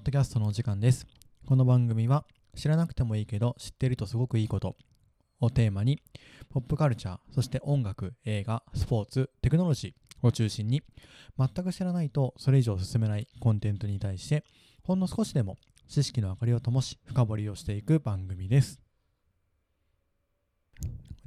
[0.00, 1.06] ッドキャストのお時間です。
[1.44, 2.24] この番組は
[2.56, 4.76] 知らなくてもいいけど知ってるとすごくいいこと
[5.40, 6.00] をテーマに
[6.48, 10.82] ポップカルチャー、そして音楽、映画、スポーツ、テクノロジーを中心に
[11.38, 14.42] 全く知らないとそれ以上進めないコンテンツに対して
[14.82, 18.80] ほんの少しでも知識の明かりを灯し深掘りをしていく番組です。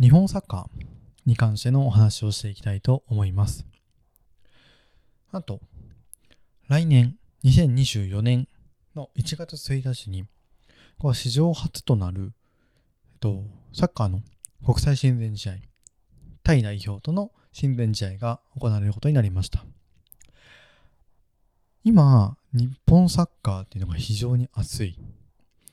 [0.02, 0.86] 日本サッカー
[1.28, 3.68] に関してのお話をしていきたいと思います。
[5.32, 5.62] あと、
[6.68, 8.48] 来年2024年
[8.96, 10.26] の1月1日に、
[11.00, 12.34] これ史上初となる、
[13.14, 13.44] えっと、
[13.74, 14.22] サッカーの
[14.66, 15.54] 国際親善試合、
[16.44, 19.66] タイ代表との親善試合が行われることになりました。
[21.84, 24.98] 今、日本サッカーっていうのが非常に熱い。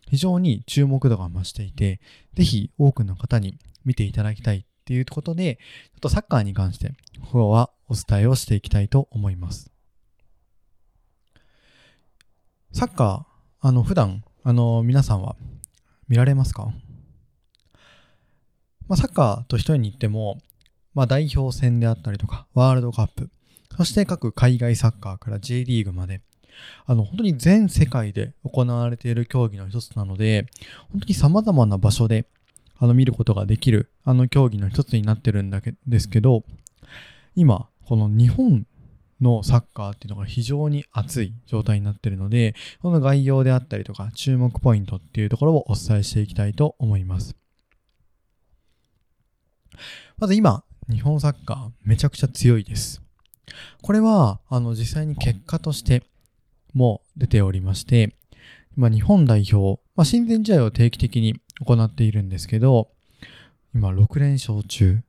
[0.08, 2.00] 非常に注目度が増していて、
[2.34, 5.62] ぜひ多くの方に見ていただきたいっていうことで、ちょ
[5.98, 9.70] っとサッカーに関して、今日はお伝えをしていきたいと思います。
[12.72, 15.34] サッカー、あの、普段、あの、皆さんは
[16.08, 16.72] 見られますか？
[18.86, 20.38] まあ、サッカーと一重に言っても、
[20.94, 23.28] まあ、代表戦であったりとか、ワールドカップ、
[23.76, 26.20] そして各海外サッカーから J リーグまで、
[26.86, 30.46] あの、本当に全世界で行われている競技の一つなので、
[30.90, 32.26] 本当に様々な場所で、
[32.78, 36.44] あの、見ることができる、あの競技の一つになってるんだけですけど、
[37.34, 38.64] 今、この日本
[39.20, 47.36] のサッカーっていうのが非常に熱い状態になっているので、この概要であったりとか注目ポイントっていうところをお伝えしていきたいと思います。
[50.18, 53.02] まず今、日本サッカーめちゃくちゃ強いです。
[53.82, 56.02] これは、あの、実際に結果として
[56.74, 58.14] も出ておりまして、
[58.76, 62.88] 今日本代表、まあ、親善試合を定期的に行っているんですけど、
[63.74, 65.00] 今6連勝中。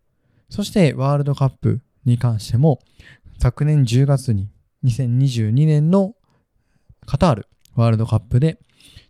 [0.50, 2.80] そしてワールドカップに関しても、
[3.42, 4.50] 昨年10月に
[4.84, 6.14] 2022年の
[7.08, 8.60] カタールワールドカップで、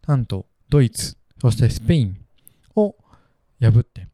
[0.07, 2.17] なんとドイツ、そしてスペイン
[2.77, 2.95] を
[3.59, 4.07] 破って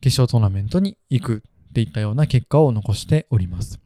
[0.00, 3.78] 決勝トーナメントに行くっていったような結果を残しております。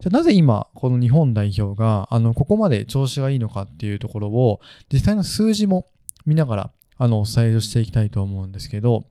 [0.00, 4.60] じゃなぜ今、この日本代表が、あの、ここまで調子がいいのかっていうところを、
[4.92, 5.86] 実際の数字も
[6.26, 9.04] 見ながら、あの、お伝えしていきたいと思うんですけど、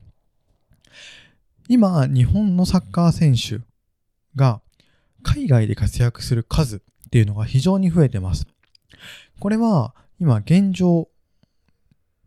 [1.70, 3.64] 今、日本のサッカー選手
[4.36, 4.62] が、
[5.24, 6.80] 海外で活躍する数っ
[7.10, 8.46] ていうのが非常に増えてます。
[9.40, 11.10] これは今現状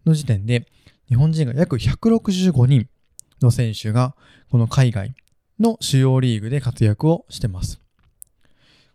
[0.04, 0.66] の時点で
[1.08, 2.88] 日本人が約165人
[3.40, 4.16] の選手が
[4.50, 5.14] この海外
[5.58, 7.80] の主要リーグで活躍をしてます。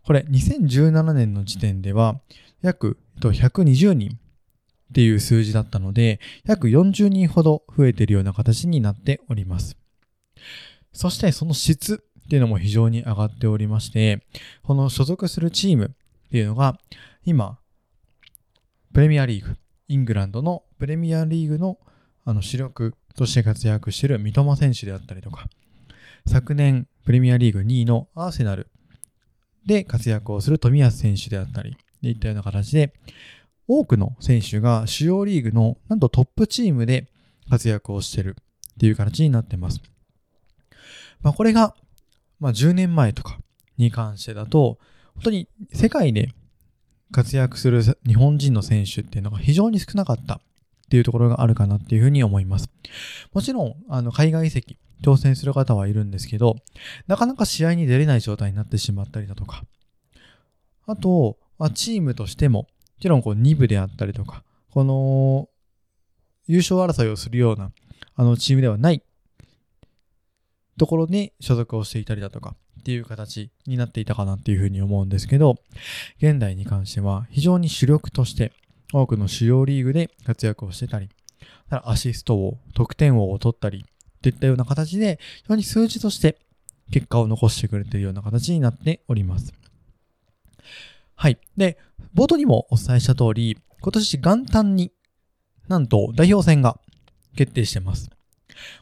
[0.04, 2.20] これ2017年の時点では
[2.62, 4.18] 約120人
[4.92, 9.78] っていう数字だったので約40人ほど増えているような形になっております。
[10.94, 14.26] そしてその質っていうのも非常に上がっておりまして、
[14.64, 15.94] この所属するチーム
[16.28, 16.80] っていうのが、
[17.26, 17.60] 今、
[18.94, 21.78] プレミアリーグ、イングランドのプレミアリーグの
[22.24, 25.50] あの主力として活躍している三笘選手であったりとか、
[26.28, 28.68] 昨年プレミアリーグ2位のアーセナル
[29.66, 32.94] で活躍をする冨安選手であったり、でいったような形で、
[33.68, 37.08] 多くの選手が主要リーグのなんとトップチームで
[37.50, 39.82] 活躍をしているっていう形になってます。
[41.22, 41.76] まあこれが
[42.42, 43.40] まあ、10年前とか
[43.78, 44.80] に関してだと、
[45.14, 46.34] 本当に世界で
[47.12, 50.40] 活躍する日本人の選手っていうのが非常に少なかったっ
[50.90, 52.70] ていうところがあるかなっていうふうに思います。
[53.32, 56.56] もちろん、あの、海外移籍、挑戦する方はいるんですけど、
[57.06, 59.64] なかなか試合に出れない状態になってしまったりだとか、
[60.88, 62.68] あと、まあ、チームとしても、も
[63.00, 65.48] ちろんこう2部であったりとか、この、
[66.48, 67.72] 優勝争いをするような、
[68.16, 69.04] あの、チームではない
[70.78, 75.56] ところに所属をしていたりだとかっていう形になっていたかなっていうふうに思うんですけど、
[76.18, 78.54] 現代に関しては非常に主力として
[78.94, 81.10] 多くの主要リーグで活躍をしてたり、
[81.70, 83.86] アシストを、得点王を取ったり
[84.22, 86.38] といったような形で、非常に数字として
[86.92, 89.54] 結果を残してくれているような形になっております。
[91.16, 91.40] はい。
[91.56, 91.78] で、
[92.16, 94.92] 冒頭にもお伝えした通り、今年元旦に
[95.68, 96.80] なんと代表戦が
[97.36, 98.10] 決定してます。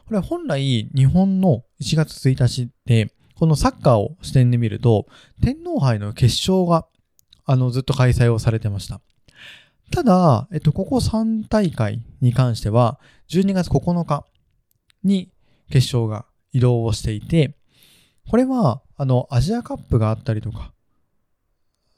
[0.06, 5.06] これ本来日本の1月1日で、このサッカーを視点で見ると、
[5.42, 6.86] 天皇杯の決勝が、
[7.46, 9.00] あの、ずっと開催をされてました。
[9.90, 14.26] ただ、えっと、ここ3大会に関しては、12月9日
[15.02, 15.32] に
[15.70, 17.56] 決勝が移動をしていて、
[18.28, 20.72] これは、あの、アジアカップがあったりとか、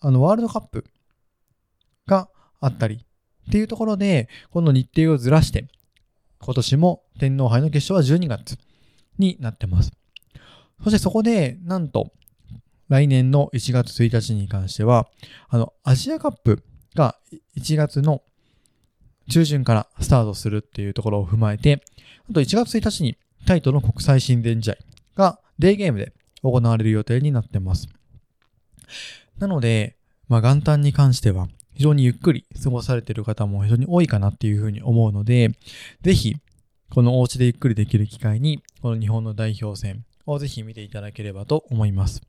[0.01, 0.85] あの、ワールドカップ
[2.07, 2.29] が
[2.61, 3.05] あったり
[3.49, 5.67] っていうところで、この日程をずらして、
[6.45, 8.59] 今年も天皇杯の決勝は12月
[9.19, 9.93] になってます。
[10.83, 12.13] そしてそこで、なんと、
[12.89, 15.09] 来年の1月1日に関しては、
[15.49, 16.63] あの、アジアカップ
[16.95, 17.17] が
[17.57, 18.23] 1月の
[19.31, 21.83] 中旬からスタートするっていうところを踏まえて、
[22.29, 23.17] あと1月1日に
[23.47, 24.77] タイトルの国際親善試合
[25.15, 26.13] がデーゲームで
[26.43, 27.89] 行われる予定になってます。
[29.39, 29.97] なので、
[30.29, 35.51] まあ、元旦に関しては非常にゆっくり過ごされている方も非常に多いかなっていうふうに思うので、
[36.03, 36.37] ぜひ、
[36.91, 42.23] このお家でゆっくりできる機会に、この日本の代表戦をぜひ見ていただければと思います。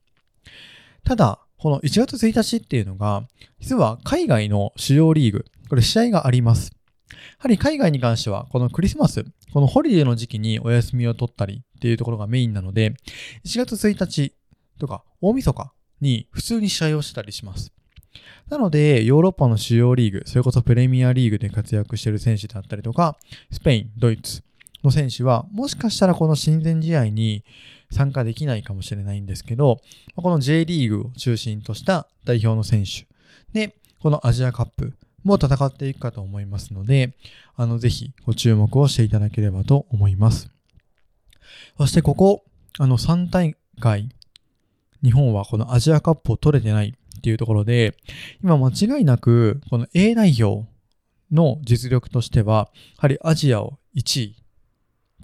[1.04, 3.28] ただ、この1月1日っていうのが、
[3.60, 6.72] 実は海外の主要リーグ、これ試合があります。
[7.12, 12.94] やはり海外に関しては、このクリスマス、このホリデーの時期にお休みを取ったりっていうところがメインなので、
[13.46, 14.34] 1月1日
[14.80, 17.72] とか大晦日に普通に試合をしたりします。
[18.50, 23.18] なので、ヨーロッパの主要リーグ、それこそプレミアリーグで活躍している選手だったりとか、
[23.52, 24.44] スペイン、ドイツ
[24.84, 27.44] の選手は、もしかしたらこの親善試合に
[27.92, 29.80] 参加できないかもしれないんですけど、
[30.16, 33.08] この J リーグを中心とした代表の選手
[33.54, 34.94] で、このアジアカップ
[35.24, 37.14] も戦っていくかと思いますので、
[37.56, 40.50] あの、ぜひご注目をしていただければと思います。
[41.78, 42.44] そしてここ、
[42.78, 44.10] あの、3大会、
[45.04, 47.96] 日本はこのアジアカップを取れてないっていうところで、
[48.44, 50.68] 今間違いなく、この A 代表
[51.32, 54.36] の実力としては、やはりアジアを1位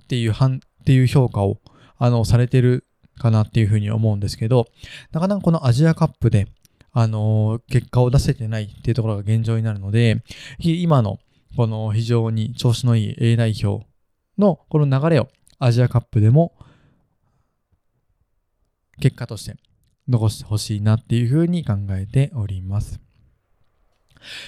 [0.02, 1.60] っていう、っていう評価を、
[1.98, 2.86] あの、されてる
[3.20, 4.68] かなっていうふうに思うんですけど、
[5.12, 6.48] なかなかこのアジアカップで、
[6.94, 10.24] あの、結果を出せてないっていうところが現状になるので、
[10.58, 11.20] 今の
[11.58, 13.86] この非常に調子のいい A 代表
[14.38, 15.28] のこの流れを
[15.60, 16.54] アジアカップでも
[19.02, 19.58] 結果として
[20.10, 23.00] 残してほしいなっていうふうに考えております。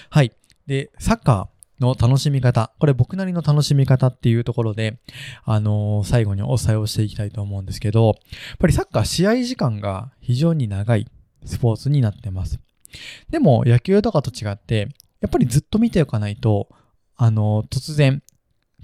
[0.09, 0.33] はい。
[0.67, 2.73] で、サッカーの楽しみ方。
[2.79, 4.99] これ僕なりの楽しみ方っていうところで、
[5.43, 8.15] あのー、最後にお伝えをしていきたいと思うんですけど、やっ
[8.59, 11.07] ぱりサッカー試合時間が非常に長い
[11.45, 12.59] スポーツになってます。
[13.29, 14.89] でも野球とかと違って、
[15.21, 16.69] やっぱりずっと見ておかないと、
[17.15, 18.23] あのー、突然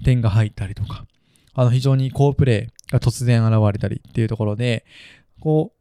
[0.04, 1.06] 点が入ったりとか、
[1.54, 4.84] あの非常に好プレーが突然現れたりっていうところで、
[5.40, 5.77] こう、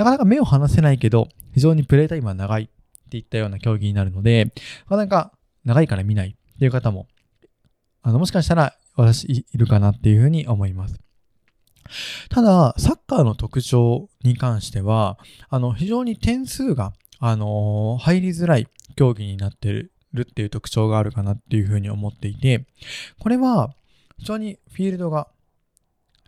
[0.00, 4.46] なかなか目を離せないけど、非常にプレイタイムは長いっていったような競技になるので、
[4.88, 5.32] なかなか
[5.66, 7.06] 長いから見ないっていう方も、
[8.00, 10.98] あの、もしかしたら私いるかなっていうふうに思います。
[12.30, 15.18] ただ、サッカーの特徴に関しては、
[15.50, 19.92] あの、非常に点数が、あのー、入りづらい競技になってる
[20.22, 22.64] っていう特徴があるかなっていうふうに思っていて、
[23.18, 23.74] これは、
[24.16, 25.28] 非常にフィールドが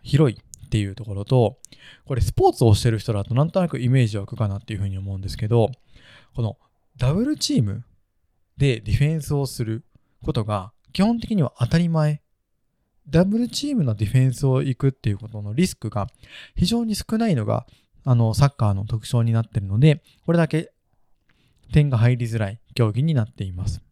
[0.03, 0.42] 広い
[0.73, 1.59] っていうところと、
[2.03, 5.69] これスポーツをしてる人だとなんとなくイメージ湧くかなっていうふうに思うんですけど、
[6.35, 6.57] この
[6.97, 7.85] ダブルチーム
[8.57, 9.85] でディフェンスをする
[10.23, 12.23] ことが基本的には当たり前。
[13.07, 16.07] ダブルチームのディフェンスを行くっていうことのリスクが
[16.55, 17.67] 非常に少ないのが、
[18.05, 20.71] あの、サッカーの特徴になってるので、これだけ
[21.71, 23.83] 点が入りづらい競技になっています。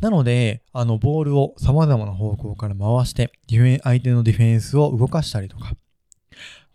[0.00, 5.72] なので、あの、ボールを様々な方向から回して、ディフェン、相手のディフェンスを動かしたりとか、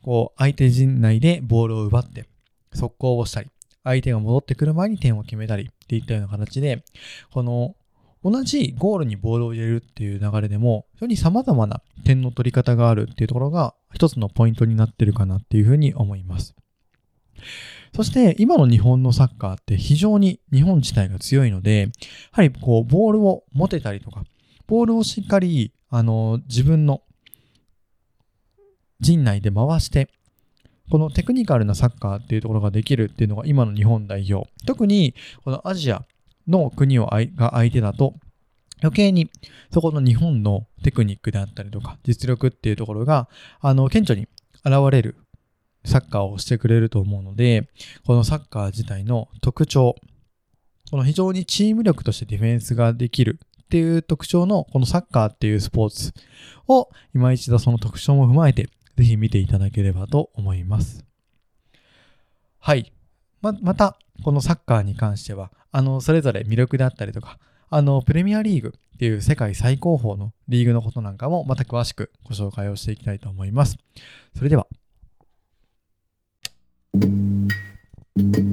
[0.01, 2.25] こう、相手陣内でボールを奪って、
[2.73, 3.49] 速攻をしたり、
[3.83, 6.83] 相手が戻ってくる前に点を決めたりっていったような形で、
[7.31, 7.75] この、
[8.23, 16.55] 同じゴールにボールを入れるっていう流れでも、非常に様々な点の取り方があるっていうところが一つのポイントになってるかなっていうふうに思います。
[17.95, 21.87] そして今の日本のサッカーって非常に日本自体が強いので、や
[22.31, 24.23] はりこうボールを持てたりとか、
[24.67, 27.03] ボールをしっかりあの自分の
[28.99, 30.09] 陣内で回して、
[30.89, 34.49] このテクニカルなサッカーっていうところができるっていうのが今の日本代表。
[34.65, 36.03] 特にこのアジア
[36.47, 38.15] の国をが相手だと
[38.81, 39.29] 余計に
[39.71, 43.29] そこの日本のテクニックであったりとか実力っていうところが
[43.61, 44.27] あの顕著に
[44.65, 45.15] 現れる
[45.85, 47.67] サッカーをしてくれると思うので、
[48.05, 49.95] このサッカー自体の特徴、
[50.91, 56.13] この非常にチーム力としてディフェンスができるっていう特徴のこのサッカーっていうスポーツ
[56.67, 61.05] を今一度その特徴も踏まえてぜひ見ていただければと思います。
[62.59, 62.93] はい。
[63.41, 73.77] ま、また、このサッカーに関しては、あの、それぞれ魅力であったりとか、あの、プレミアリーグっていう世界最高峰のリーグのことなんかもまた詳しくご紹介をしていきたいと思います。
[74.37, 74.67] それでは。
[78.15, 78.52] Thank you